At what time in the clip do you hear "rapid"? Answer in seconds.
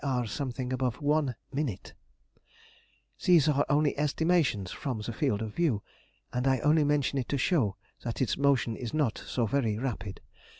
9.77-10.21